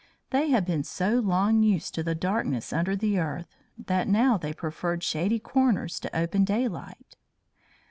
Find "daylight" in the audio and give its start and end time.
6.43-7.17